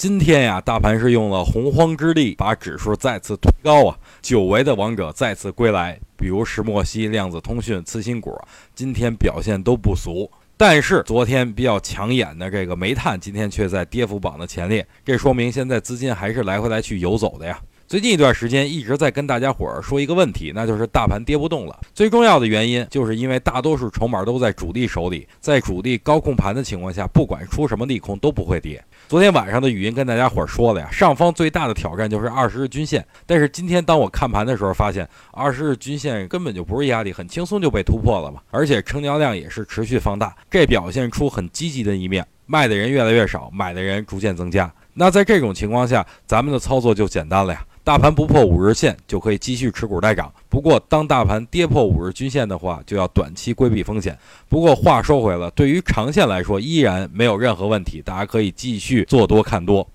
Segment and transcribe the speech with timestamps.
[0.00, 3.98] 今天呀，大盘是用了洪荒之力，把指数再次推高啊！
[4.22, 8.34] 久违的王者再次归来，比如石墨烯、量子通讯、次新股，
[8.74, 10.30] 今天表现都不俗。
[10.56, 17.60] 但是昨天比较抢眼的这个煤炭，今天却在跌幅榜的前列，这说明现在资金还是来回来去游走的呀。
[17.90, 21.76] 最近一段时间一直在跟大家伙儿说一个问题，那就是大盘跌不动了。
[21.92, 28.80] 最重要的原因就是因为大多数筹码都在主力手里，在主力高控盘的情况下，不管出什么利空都不会跌。
[29.08, 33.04] 昨天晚上的语音跟大家伙儿说了呀，上方最大的挑战就是二十日均线。
[33.26, 38.40] 但是今天当我看盘的时候，发现二十日均线根本就不是压力，很轻松就被突破了嘛。
[38.52, 44.72] 而且成交量也是持续放大，这表现出很积极的一面，卖的人越来越少，买的人逐渐增加。
[44.94, 47.64] 那在这种情况下，咱们的操作就简单了呀。
[47.82, 50.32] 大盘不破五日线就可以继续持股待涨。
[50.48, 54.16] 不过，当大盘跌破五日均线的话，就要短期规避风险。
[54.48, 59.86] 不过话说回来，对于长线来说，依然没有任何问题，大家可以继续做多看多。